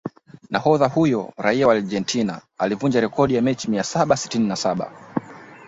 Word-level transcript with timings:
Nahodha 0.49 0.87
huyo 0.87 1.33
raia 1.37 1.67
wa 1.67 1.73
Argentina 1.73 2.41
alivunja 2.57 3.01
rekodi 3.01 3.35
ya 3.35 3.41
mechi 3.41 3.69
mia 3.71 3.83
saba 3.83 4.17
sitini 4.17 4.47
na 4.47 4.55
saba 4.55 4.91